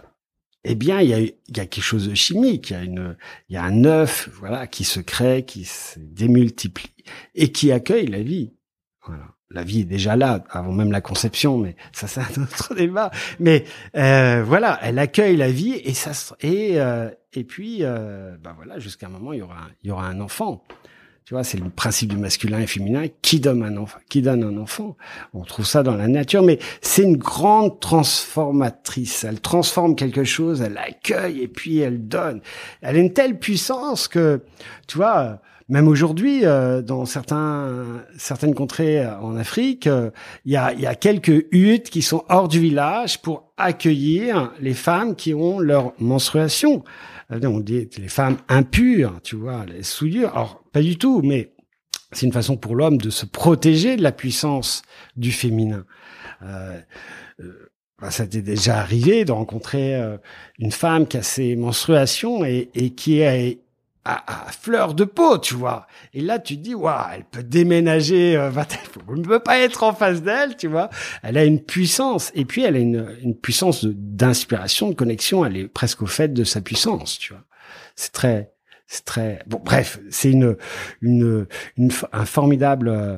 [0.63, 2.69] eh bien, il y a, y a quelque chose de chimique.
[2.69, 3.17] Il y a une,
[3.49, 6.95] il y a un œuf, voilà, qui se crée, qui se démultiplie
[7.35, 8.53] et qui accueille la vie.
[9.05, 12.75] Voilà la vie est déjà là avant même la conception, mais ça c'est un autre
[12.75, 13.12] débat.
[13.39, 18.53] Mais euh, voilà, elle accueille la vie et ça et euh, et puis euh, ben
[18.55, 20.63] voilà jusqu'à un moment il y aura il y aura un enfant.
[21.25, 24.43] Tu vois, c'est le principe du masculin et féminin qui donne un enfant, qui donne
[24.43, 24.97] un enfant?
[25.35, 29.25] On trouve ça dans la nature, mais c'est une grande transformatrice.
[29.25, 32.41] Elle transforme quelque chose, elle accueille et puis elle donne.
[32.81, 34.41] Elle a une telle puissance que,
[34.88, 40.10] tu vois, même aujourd'hui, euh, dans certains, certaines contrées euh, en Afrique, euh,
[40.43, 44.73] il y, a, y a quelques huttes qui sont hors du village pour accueillir les
[44.73, 46.84] femmes qui ont leur menstruation.
[47.29, 50.32] On dit les femmes impures, tu vois, les souillures.
[50.32, 51.53] Alors, pas du tout, mais
[52.12, 54.82] c'est une façon pour l'homme de se protéger de la puissance
[55.15, 55.86] du féminin.
[56.41, 56.79] Euh,
[58.01, 60.01] bah, ça t'est déjà arrivé de rencontrer
[60.58, 63.60] une femme qui a ses menstruations et, et qui est
[64.05, 65.88] à, fleur de peau, tu vois.
[66.13, 68.51] Et là, tu te dis, waouh, elle peut déménager, euh,
[69.07, 70.89] on ne peut pas être en face d'elle, tu vois.
[71.21, 75.45] Elle a une puissance, et puis elle a une, une puissance d'inspiration, de, connexion.
[75.45, 77.43] Elle est presque au fait de sa puissance, tu vois.
[77.95, 78.53] C'est très,
[78.88, 79.43] c'est très.
[79.47, 80.57] Bon, bref, c'est une,
[81.01, 82.89] une, une, un formidable.
[82.89, 83.17] Euh,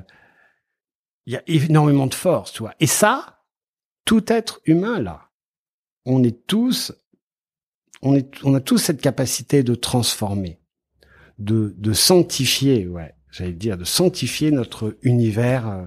[1.28, 2.74] il y a énormément de force, tu vois.
[2.80, 3.44] Et ça,
[4.06, 5.30] tout être humain là,
[6.06, 6.92] on est tous,
[8.02, 10.61] on est, on a tous cette capacité de transformer
[11.42, 15.84] de, de sanctifier, ouais, j'allais dire, de sanctifier notre univers, euh,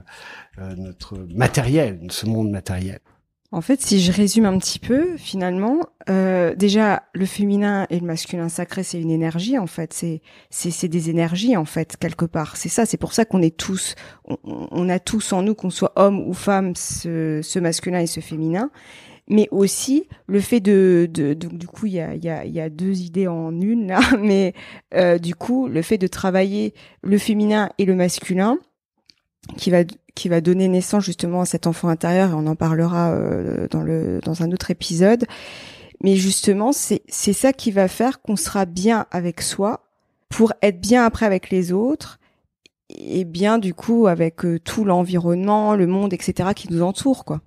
[0.58, 3.00] euh, notre matériel, ce monde matériel.
[3.52, 5.78] En fait, si je résume un petit peu, finalement,
[6.10, 9.92] euh, déjà le féminin et le masculin sacré, c'est une énergie en fait.
[9.92, 12.56] C'est c'est des énergies en fait quelque part.
[12.56, 12.84] C'est ça.
[12.84, 16.18] C'est pour ça qu'on est tous, on, on, a tous en nous, qu'on soit homme
[16.26, 18.72] ou femme, ce, ce masculin et ce féminin
[19.28, 23.00] mais aussi le fait de, de, du coup il y a, y, y a deux
[23.00, 24.54] idées en une là, mais
[24.94, 28.58] euh, du coup le fait de travailler le féminin et le masculin
[29.56, 29.84] qui va
[30.14, 33.82] qui va donner naissance justement à cet enfant intérieur et on en parlera euh, dans
[33.82, 35.24] le dans un autre épisode.
[36.02, 39.86] Mais justement, c'est c'est ça qui va faire qu'on sera bien avec soi
[40.28, 42.18] pour être bien après avec les autres
[42.90, 46.50] et bien du coup avec euh, tout l'environnement, le monde, etc.
[46.54, 47.40] qui nous entoure, quoi.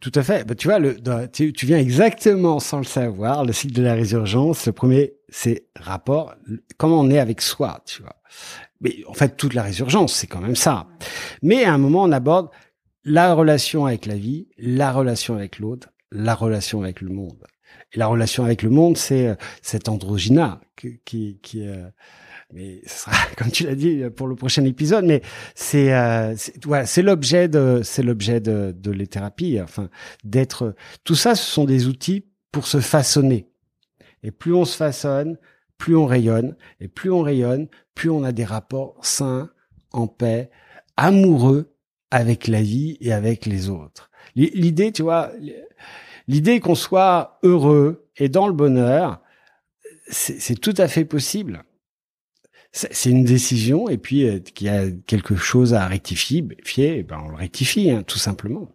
[0.00, 0.46] Tout à fait.
[0.46, 0.96] Bah, tu vois, le,
[1.28, 3.44] tu, viens exactement sans le savoir.
[3.44, 6.34] Le cycle de la résurgence, le premier, c'est rapport,
[6.76, 8.16] comment on est avec soi, tu vois.
[8.80, 10.86] Mais en fait, toute la résurgence, c'est quand même ça.
[11.42, 12.50] Mais à un moment, on aborde
[13.04, 17.44] la relation avec la vie, la relation avec l'autre, la relation avec le monde.
[17.92, 21.88] Et la relation avec le monde, c'est euh, cet androgyna qui, qui, qui euh,
[22.52, 25.22] mais ce sera comme tu l'as dit pour le prochain épisode mais
[25.54, 29.88] c'est euh, voilà c'est l'objet de c'est l'objet de de les thérapies enfin
[30.24, 32.24] d'être tout ça ce sont des outils
[32.56, 33.50] pour se façonner
[34.22, 35.36] Et plus on se façonne,
[35.76, 36.56] plus on rayonne.
[36.80, 39.50] Et plus on rayonne, plus on a des rapports sains,
[39.92, 40.50] en paix,
[40.96, 41.74] amoureux
[42.10, 44.10] avec la vie et avec les autres.
[44.36, 45.32] L'idée, tu vois,
[46.28, 49.20] l'idée qu'on soit heureux et dans le bonheur,
[50.08, 51.62] c'est tout à fait possible.
[52.72, 56.46] C'est une décision et puis euh, qu'il y a quelque chose à rectifier,
[56.78, 58.68] eh ben on le rectifie hein, tout simplement.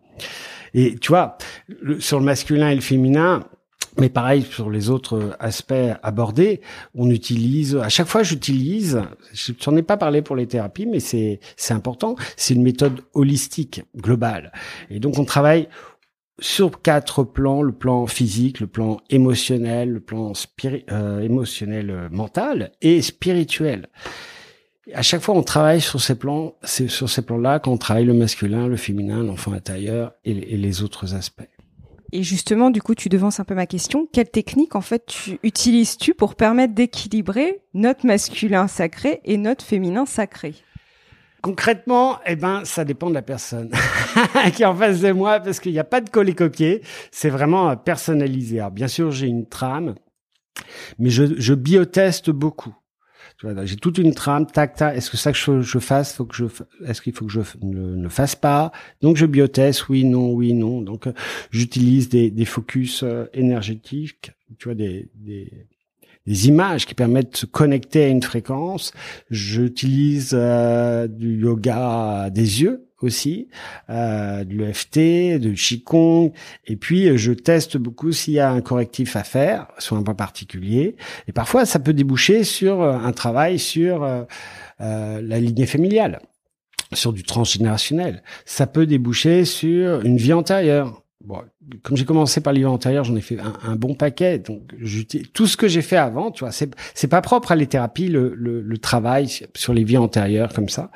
[0.73, 1.37] Et tu vois,
[1.99, 3.45] sur le masculin et le féminin,
[3.97, 6.61] mais pareil sur les autres aspects abordés,
[6.95, 9.01] on utilise à chaque fois j'utilise,
[9.33, 12.15] je n'en ai pas parlé pour les thérapies, mais c'est c'est important.
[12.37, 14.51] C'est une méthode holistique globale,
[14.89, 15.67] et donc on travaille
[16.39, 20.33] sur quatre plans le plan physique, le plan émotionnel, le plan
[20.91, 23.89] euh, émotionnel euh, mental et spirituel.
[24.93, 28.13] À chaque fois, on travaille sur ces plans, c'est sur ces plans-là qu'on travaille le
[28.13, 31.47] masculin, le féminin, l'enfant intérieur et les autres aspects.
[32.13, 34.07] Et justement, du coup, tu devances un peu ma question.
[34.11, 40.05] Quelle technique, en fait, tu utilises-tu pour permettre d'équilibrer notre masculin sacré et notre féminin
[40.05, 40.55] sacré?
[41.41, 43.71] Concrètement, eh ben, ça dépend de la personne
[44.55, 46.81] qui est en face de moi parce qu'il n'y a pas de coller-copier.
[47.11, 48.59] C'est vraiment personnalisé.
[48.59, 49.95] Alors, bien sûr, j'ai une trame,
[50.99, 52.75] mais je, je bioteste beaucoup
[53.63, 54.95] j'ai toute une trame, tac, tac.
[54.95, 56.45] Est-ce que ça que je, je fasse, faut que je,
[56.85, 58.71] est-ce qu'il faut que je ne, ne fasse pas?
[59.01, 60.81] Donc je bioteste, oui, non, oui, non.
[60.81, 61.13] Donc euh,
[61.49, 65.67] j'utilise des, des focus euh, énergétiques, tu vois, des, des,
[66.27, 68.91] des images qui permettent de se connecter à une fréquence.
[69.29, 73.47] J'utilise euh, du yoga des yeux aussi,
[73.89, 76.31] euh, de l'EFT, de Qigong,
[76.65, 80.13] et puis je teste beaucoup s'il y a un correctif à faire sur un point
[80.13, 80.95] particulier.
[81.27, 84.23] Et parfois, ça peut déboucher sur euh, un travail sur euh,
[84.81, 86.21] euh, la lignée familiale,
[86.93, 88.23] sur du transgénérationnel.
[88.45, 91.03] Ça peut déboucher sur une vie antérieure.
[91.23, 91.41] Bon,
[91.83, 94.39] comme j'ai commencé par l'hiver antérieur, j'en ai fait un, bon paquet.
[94.39, 94.61] Donc,
[95.33, 98.07] tout ce que j'ai fait avant, tu vois, c'est c'est pas propre à les thérapies,
[98.07, 100.91] le, le, le, travail sur les vies antérieures comme ça.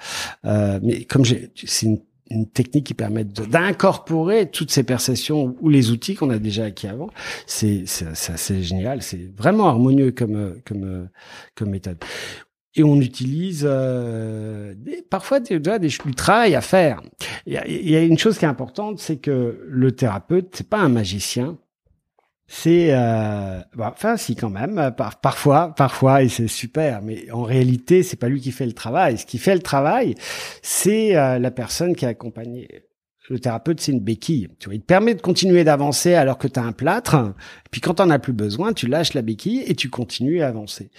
[0.46, 2.00] Euh, mais comme j'ai, c'est une,
[2.32, 6.88] une, technique qui permet d'incorporer toutes ces perceptions ou les outils qu'on a déjà acquis
[6.88, 7.10] avant.
[7.46, 9.02] C'est c'est génial.
[9.02, 11.10] C'est vraiment harmonieux comme comme
[11.56, 11.98] comme méthode
[12.76, 17.02] et on utilise euh, des, parfois des, des, du travail à faire.
[17.46, 20.70] Il y, a, y, a, une chose qui est importante, c'est que le thérapeute, c'est
[20.70, 21.58] pas un magicien.
[22.48, 27.42] C'est, euh, bah, enfin, si quand même, par, parfois, parfois, et c'est super, mais en
[27.42, 29.18] réalité, c'est pas lui qui fait le travail.
[29.18, 30.16] Ce qui fait le travail,
[30.62, 32.85] c'est euh, la personne qui est accompagnée.
[33.30, 34.50] Le thérapeute, c'est une béquille.
[34.60, 37.34] Tu vois, il te permet de continuer d'avancer alors que tu as un plâtre.
[37.72, 40.92] Puis quand t'en as plus besoin, tu lâches la béquille et tu continues à avancer.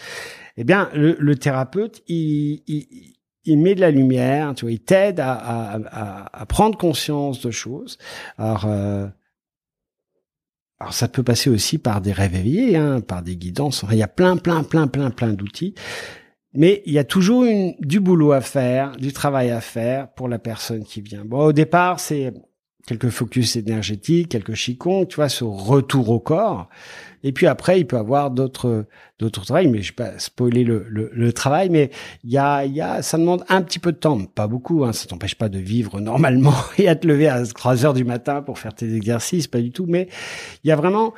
[0.57, 5.21] Eh bien, le, thérapeute, il, il, il, met de la lumière, tu vois, il t'aide
[5.21, 7.99] à, à, à, prendre conscience de choses.
[8.39, 9.07] Alors, euh,
[10.81, 13.85] alors ça peut passer aussi par des rêves éveillés, hein, par des guidances.
[13.91, 15.75] il y a plein, plein, plein, plein, plein d'outils.
[16.57, 20.29] Mais il y a toujours une, du boulot à faire, du travail à faire pour
[20.29, 21.25] la personne qui vient.
[21.25, 22.33] Bon, au départ, c'est
[22.87, 26.69] quelques focus énergétiques, quelques chicons, tu vois, ce retour au corps.
[27.25, 28.87] Et puis après, il peut avoir d'autres
[29.19, 31.91] d'autres travails, mais je vais pas spoiler le, le, le travail, mais
[32.23, 34.93] il y a, y a, ça demande un petit peu de temps, pas beaucoup, hein,
[34.93, 38.43] ça t'empêche pas de vivre normalement et à te lever à 3 heures du matin
[38.43, 40.09] pour faire tes exercices, pas du tout, mais
[40.63, 41.15] il y a vraiment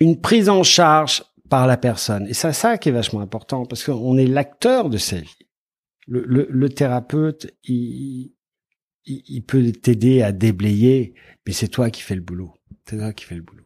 [0.00, 2.26] une prise en charge par la personne.
[2.28, 5.36] Et c'est ça qui est vachement important, parce qu'on est l'acteur de sa vie.
[6.06, 8.32] Le, le, le thérapeute, il,
[9.06, 11.14] il, peut t'aider à déblayer,
[11.46, 12.54] mais c'est toi qui fais le boulot.
[12.88, 13.65] C'est toi qui fais le boulot.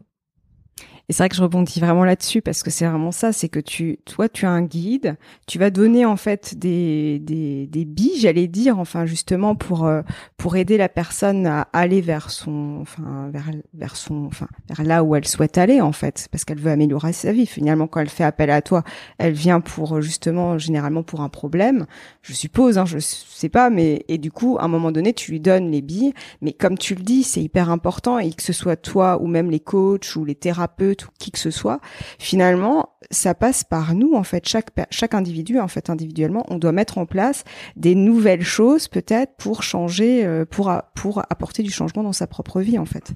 [1.10, 3.58] Et c'est vrai que je rebondis vraiment là-dessus parce que c'est vraiment ça, c'est que
[3.58, 5.16] tu, toi, tu as un guide,
[5.48, 10.02] tu vas donner en fait des des, des billes, j'allais dire, enfin justement pour euh,
[10.36, 15.02] pour aider la personne à aller vers son, enfin vers vers son, enfin vers là
[15.02, 17.46] où elle souhaite aller en fait, parce qu'elle veut améliorer sa vie.
[17.46, 18.84] Finalement, quand elle fait appel à toi,
[19.18, 21.86] elle vient pour justement généralement pour un problème,
[22.22, 25.32] je suppose, hein, je sais pas, mais et du coup, à un moment donné, tu
[25.32, 28.52] lui donnes les billes, mais comme tu le dis, c'est hyper important et que ce
[28.52, 31.80] soit toi ou même les coachs ou les thérapeutes ou qui que ce soit,
[32.18, 34.46] finalement, ça passe par nous en fait.
[34.48, 37.44] Chaque chaque individu en fait individuellement, on doit mettre en place
[37.76, 42.60] des nouvelles choses peut-être pour changer, euh, pour pour apporter du changement dans sa propre
[42.60, 43.12] vie en fait.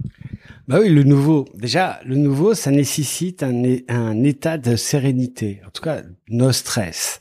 [0.66, 1.44] Bah oui, le nouveau.
[1.54, 5.60] Déjà, le nouveau, ça nécessite un, un état de sérénité.
[5.66, 7.20] En tout cas, no stress.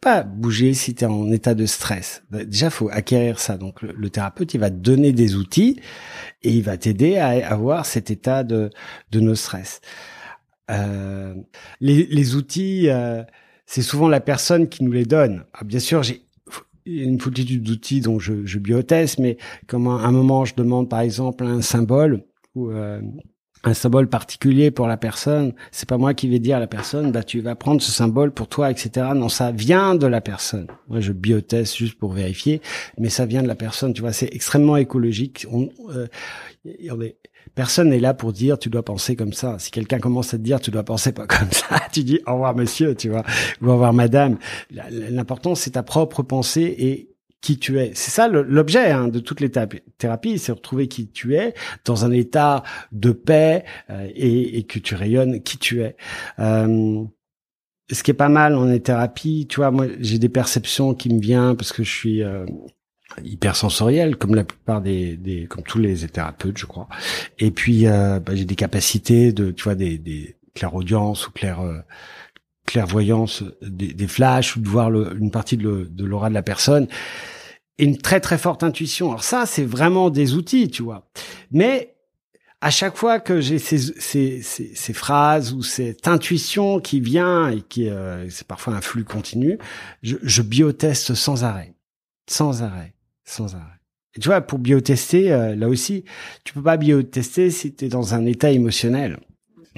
[0.00, 2.22] Pas bouger si tu es en état de stress.
[2.30, 3.56] Déjà, faut acquérir ça.
[3.56, 5.80] Donc, le, le, thérapeute, il va te donner des outils
[6.42, 8.70] et il va t'aider à avoir cet état de,
[9.10, 9.80] de no stress.
[10.70, 11.34] Euh,
[11.80, 13.22] les, les, outils, euh,
[13.66, 15.44] c'est souvent la personne qui nous les donne.
[15.52, 16.22] Ah, bien sûr, j'ai
[16.86, 21.00] une foultitude d'outils dont je, je bioteste, mais comme à un moment je demande par
[21.00, 22.24] exemple un symbole
[22.54, 23.00] ou euh,
[23.64, 25.54] un symbole particulier pour la personne.
[25.70, 28.32] C'est pas moi qui vais dire à la personne, bah tu vas prendre ce symbole
[28.32, 29.06] pour toi, etc.
[29.14, 30.66] Non, ça vient de la personne.
[30.88, 32.60] Moi, je bioteste juste pour vérifier,
[32.98, 33.92] mais ça vient de la personne.
[33.92, 35.46] Tu vois, c'est extrêmement écologique.
[35.90, 36.08] Euh,
[37.54, 39.58] personne n'est là pour dire tu dois penser comme ça.
[39.58, 42.32] Si quelqu'un commence à te dire tu dois penser pas comme ça, tu dis au
[42.32, 43.24] revoir monsieur, tu vois,
[43.60, 44.38] ou au revoir madame.
[44.70, 47.11] L'important c'est ta propre pensée et
[47.42, 47.90] qui tu es.
[47.94, 52.12] C'est ça l'objet hein, de toutes les thérapies, c'est retrouver qui tu es dans un
[52.12, 55.96] état de paix euh, et, que tu rayonnes qui tu es.
[56.38, 57.04] Euh,
[57.90, 61.20] ce qui est pas mal en thérapie, tu vois, moi j'ai des perceptions qui me
[61.20, 62.46] viennent parce que je suis euh,
[63.22, 66.88] hypersensoriel comme la plupart des, des comme tous les thérapeutes, je crois.
[67.40, 71.60] Et puis euh, bah, j'ai des capacités de, tu vois, des, des clairaudience ou clair
[72.66, 76.88] clairvoyance, des, des, flashs ou de voir le, une partie de l'aura de la personne
[77.78, 79.08] une très très forte intuition.
[79.08, 81.10] Alors ça, c'est vraiment des outils, tu vois.
[81.50, 81.94] Mais
[82.60, 87.50] à chaque fois que j'ai ces, ces, ces, ces, phrases ou cette intuition qui vient
[87.50, 89.58] et qui euh, c'est parfois un flux continu,
[90.02, 91.74] je, je bioteste sans arrêt,
[92.30, 92.94] sans arrêt,
[93.24, 93.80] sans arrêt.
[94.14, 96.04] Et tu vois, pour biotester, euh, là aussi,
[96.44, 99.18] tu peux pas biotester si tu es dans un état émotionnel.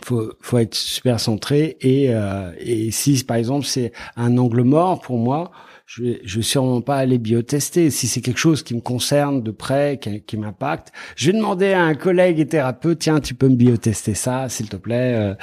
[0.02, 5.00] Faut, faut être super centré et, euh, et si par exemple c'est un angle mort
[5.00, 5.52] pour moi,
[5.86, 7.90] je vais, je vais sûrement pas aller biotester.
[7.90, 11.72] Si c'est quelque chose qui me concerne de près, qui, qui m'impacte, je vais demander
[11.72, 15.34] à un collègue et thérapeute, tiens, tu peux me biotester ça, s'il te plaît, euh,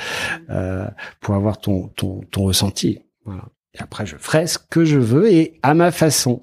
[0.49, 0.87] euh,
[1.19, 2.99] pour avoir ton, ton, ton ressenti.
[3.25, 3.45] Voilà.
[3.73, 6.41] Et après, je ferai ce que je veux et à ma façon.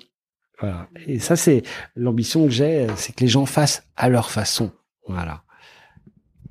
[0.61, 0.89] Voilà.
[1.07, 1.63] Et ça, c'est
[1.95, 4.73] l'ambition que j'ai, c'est que les gens fassent à leur façon.
[5.07, 5.43] Voilà.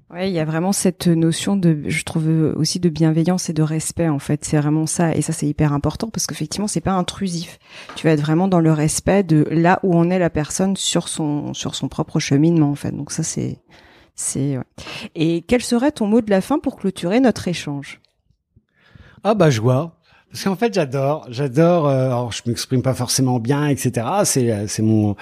[0.10, 3.62] Ouais, il y a vraiment cette notion de, je trouve aussi de bienveillance et de
[3.62, 4.46] respect en fait.
[4.46, 7.60] C'est vraiment ça, et ça c'est hyper important parce qu'effectivement c'est pas intrusif.
[7.98, 11.10] Tu vas être vraiment dans le respect de là où en est la personne sur
[11.10, 12.92] son sur son propre cheminement en fait.
[12.92, 13.60] Donc ça c'est
[14.16, 14.58] c'est.
[14.58, 14.64] Ouais.
[15.16, 18.00] Et quel serait ton mot de la fin pour clôturer notre échange?
[19.26, 19.94] Ah bah joie.
[20.32, 21.88] Parce qu'en fait, j'adore, j'adore.
[21.88, 24.06] Euh, alors, je m'exprime pas forcément bien, etc.
[24.26, 25.16] C'est, c'est mon,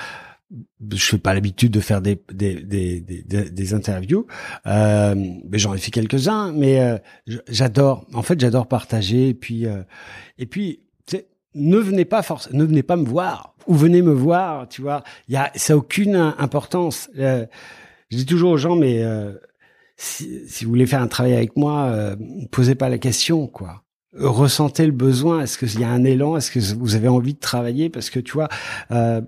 [0.52, 4.28] je fais pas l'habitude de faire des des des des, interviews,
[4.68, 6.52] euh, mais j'en ai fait quelques uns.
[6.54, 6.98] Mais euh,
[7.48, 9.30] j'adore, en fait, j'adore partager.
[9.30, 9.84] Et puis euh,
[10.38, 10.82] et puis
[11.56, 14.68] ne venez pas force, ne venez pas me voir ou venez me voir.
[14.68, 17.10] Tu vois, il y a ça a aucune importance.
[17.18, 17.46] Euh,
[18.12, 19.34] je dis toujours aux gens, mais euh,
[19.98, 22.16] si, si vous voulez faire un travail avec moi, euh,
[22.52, 23.82] posez pas la question, quoi
[24.18, 26.38] ressentez le besoin Est-ce qu'il y a un élan?
[26.38, 27.90] Est-ce que vous avez envie de travailler?
[27.90, 28.48] Parce que tu vois,
[28.92, 29.22] euh,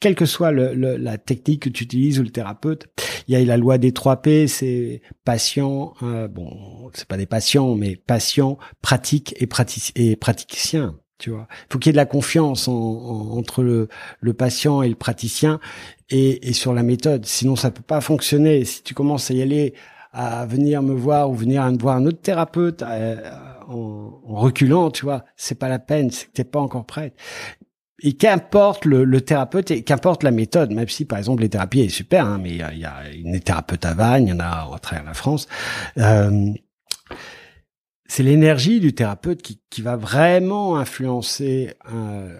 [0.00, 2.86] quelle que soit le, la technique que tu utilises ou le thérapeute,
[3.28, 7.26] il y a la loi des trois P, c'est patient, euh, bon, c'est pas des
[7.26, 9.46] patients, mais patient, pratique et,
[10.16, 10.98] praticien.
[11.18, 13.88] Tu vois, faut qu'il y ait de la confiance entre le,
[14.20, 15.60] le, patient et le praticien
[16.10, 17.24] et, et, sur la méthode.
[17.24, 18.66] Sinon, ça peut pas fonctionner.
[18.66, 19.72] Si tu commences à y aller,
[20.12, 23.16] à venir me voir ou venir voir un autre thérapeute euh,
[23.66, 26.10] en, en, reculant, tu vois, c'est pas la peine.
[26.10, 27.14] C'est que t'es pas encore prêt
[28.02, 31.80] et qu'importe le, le, thérapeute et qu'importe la méthode, même si par exemple les thérapies
[31.80, 34.32] est super, hein, mais il y a, y a, une thérapeute à Vannes, il y
[34.32, 35.48] en a à travers la France.
[35.98, 36.52] Euh,
[38.08, 42.38] c'est l'énergie du thérapeute qui, qui, va vraiment influencer, euh,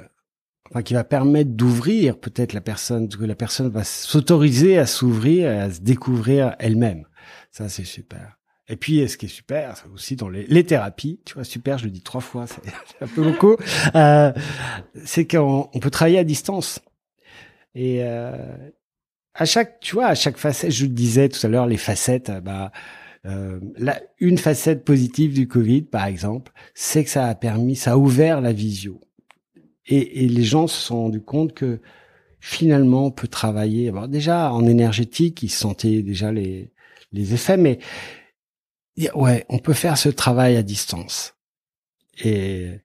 [0.70, 5.50] enfin qui va permettre d'ouvrir peut-être la personne, que la personne va s'autoriser à s'ouvrir
[5.62, 7.06] à se découvrir elle-même.
[7.50, 8.38] Ça c'est super.
[8.68, 11.78] Et puis, ce qui est super, c'est aussi dans les, les, thérapies, tu vois, super,
[11.78, 12.62] je le dis trois fois, c'est
[13.00, 13.56] un peu beaucoup,
[13.94, 14.32] euh,
[15.04, 16.80] c'est qu'on on peut travailler à distance.
[17.74, 18.56] Et euh,
[19.34, 22.32] à chaque, tu vois, à chaque facette, je le disais tout à l'heure, les facettes,
[22.42, 22.72] bah,
[23.26, 27.92] euh, la, une facette positive du Covid, par exemple, c'est que ça a permis, ça
[27.92, 29.00] a ouvert la visio.
[29.86, 31.80] Et, et les gens se sont rendus compte que
[32.40, 33.88] finalement, on peut travailler.
[33.88, 36.72] Alors déjà, en énergétique, ils sentaient déjà les,
[37.12, 37.78] les effets, mais
[39.14, 41.34] ouais, on peut faire ce travail à distance.
[42.24, 42.80] Et,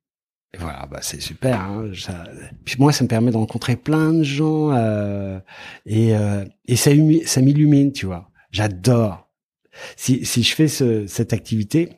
[0.58, 1.62] voilà, bah c'est super.
[1.62, 2.26] Hein, ça,
[2.66, 5.40] puis moi, ça me permet de rencontrer plein de gens euh,
[5.86, 6.92] et, euh, et ça,
[7.26, 8.30] ça m'illumine, tu vois.
[8.52, 9.30] J'adore.
[9.96, 11.90] Si, si je fais ce, cette activité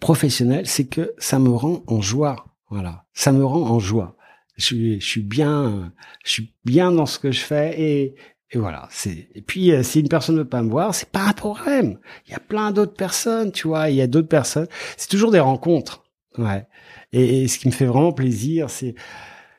[0.00, 2.44] professionnelle, c'est que ça me rend en joie.
[2.68, 4.16] Voilà, ça me rend en joie.
[4.56, 5.92] Je je suis bien,
[6.24, 8.14] je suis bien dans ce que je fais et,
[8.52, 11.08] et voilà, c'est et puis euh, si une personne ne veut pas me voir, c'est
[11.08, 11.98] pas un problème.
[12.26, 14.66] Il y a plein d'autres personnes, tu vois, il y a d'autres personnes.
[14.96, 16.02] C'est toujours des rencontres.
[16.36, 16.66] Ouais.
[17.12, 18.94] Et, ce qui me fait vraiment plaisir, c'est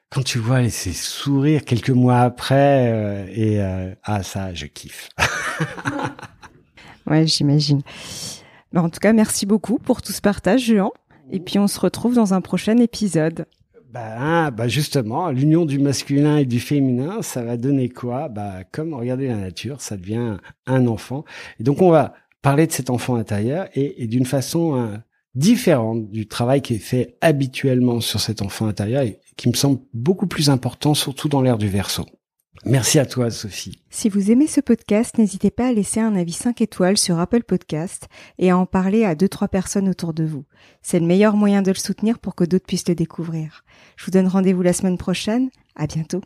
[0.10, 5.10] quand tu vois ces sourires quelques mois après euh, et euh, ah ça, je kiffe.
[7.08, 7.82] ouais, j'imagine.
[8.76, 10.92] en tout cas, merci beaucoup pour tout ce partage, Jean.
[11.32, 13.46] Et puis on se retrouve dans un prochain épisode.
[13.92, 18.30] Bah, bah justement, l'union du masculin et du féminin, ça va donner quoi?
[18.30, 21.26] Bah comme regarder la nature, ça devient un enfant.
[21.60, 24.98] Et donc on va parler de cet enfant intérieur et, d'une façon euh,
[25.36, 29.80] différente du travail qui est fait habituellement sur cet enfant intérieur et qui me semble
[29.94, 32.06] beaucoup plus important, surtout dans l'ère du verso.
[32.66, 33.82] Merci à toi, Sophie.
[33.90, 37.44] Si vous aimez ce podcast, n'hésitez pas à laisser un avis 5 étoiles sur Apple
[37.44, 40.46] Podcast et à en parler à 2-3 personnes autour de vous.
[40.82, 43.64] C'est le meilleur moyen de le soutenir pour que d'autres puissent le découvrir.
[43.96, 45.50] Je vous donne rendez-vous la semaine prochaine.
[45.76, 46.22] À bientôt.